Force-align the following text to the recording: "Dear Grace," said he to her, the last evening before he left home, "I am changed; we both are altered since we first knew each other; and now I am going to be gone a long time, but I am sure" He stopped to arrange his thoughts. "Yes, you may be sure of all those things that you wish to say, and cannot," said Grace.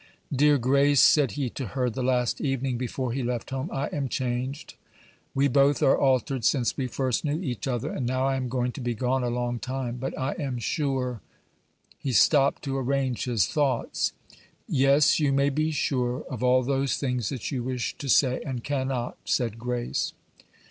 "Dear 0.35 0.57
Grace," 0.57 0.99
said 0.99 1.33
he 1.33 1.47
to 1.51 1.67
her, 1.77 1.87
the 1.87 2.01
last 2.01 2.41
evening 2.41 2.75
before 2.75 3.11
he 3.13 3.21
left 3.21 3.51
home, 3.51 3.69
"I 3.71 3.85
am 3.89 4.09
changed; 4.09 4.73
we 5.35 5.47
both 5.47 5.83
are 5.83 5.95
altered 5.95 6.43
since 6.43 6.75
we 6.75 6.87
first 6.87 7.23
knew 7.23 7.39
each 7.39 7.67
other; 7.67 7.91
and 7.91 8.07
now 8.07 8.25
I 8.25 8.35
am 8.35 8.49
going 8.49 8.71
to 8.71 8.81
be 8.81 8.95
gone 8.95 9.21
a 9.23 9.29
long 9.29 9.59
time, 9.59 9.97
but 9.97 10.17
I 10.17 10.31
am 10.39 10.57
sure" 10.57 11.21
He 12.03 12.13
stopped 12.13 12.63
to 12.63 12.79
arrange 12.79 13.25
his 13.25 13.45
thoughts. 13.45 14.11
"Yes, 14.67 15.19
you 15.19 15.31
may 15.31 15.51
be 15.51 15.69
sure 15.69 16.23
of 16.31 16.41
all 16.41 16.63
those 16.63 16.97
things 16.97 17.29
that 17.29 17.51
you 17.51 17.61
wish 17.63 17.93
to 17.99 18.09
say, 18.09 18.41
and 18.43 18.63
cannot," 18.63 19.17
said 19.25 19.59
Grace. 19.59 20.13